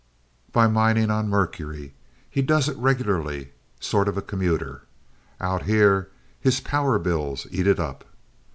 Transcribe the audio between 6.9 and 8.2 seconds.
bills eat it up.